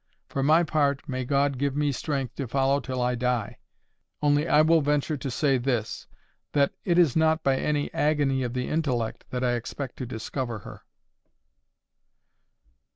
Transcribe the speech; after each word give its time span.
For 0.29 0.41
my 0.41 0.63
part, 0.63 1.07
may 1.07 1.25
God 1.25 1.59
give 1.59 1.75
me 1.75 1.91
strength 1.91 2.33
to 2.37 2.47
follow 2.47 2.79
till 2.79 2.99
I 3.03 3.13
die. 3.13 3.59
Only 4.19 4.47
I 4.47 4.63
will 4.63 4.81
venture 4.81 5.15
to 5.15 5.29
say 5.29 5.59
this, 5.59 6.07
that 6.53 6.73
it 6.83 6.97
is 6.97 7.15
not 7.15 7.43
by 7.43 7.57
any 7.57 7.93
agony 7.93 8.41
of 8.41 8.55
the 8.55 8.67
intellect 8.67 9.25
that 9.29 9.43
I 9.43 9.51
expect 9.53 9.97
to 9.97 10.07
discover 10.07 10.57
her." 10.57 10.81